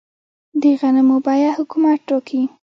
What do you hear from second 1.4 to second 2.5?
حکومت ټاکي؟